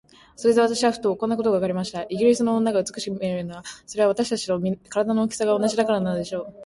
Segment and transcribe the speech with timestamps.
[0.35, 2.07] それで私はふと、こんなことがわかりました。
[2.09, 6.55] イギリスの女が美しく見えるのは、それは私たちと身体の大きさが同じだからなのでしょう。